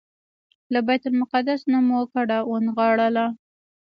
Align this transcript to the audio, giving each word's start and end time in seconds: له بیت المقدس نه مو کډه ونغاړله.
له 0.73 0.79
بیت 0.87 1.03
المقدس 1.09 1.61
نه 1.71 1.79
مو 1.87 1.99
کډه 2.13 2.37
ونغاړله. 2.51 3.25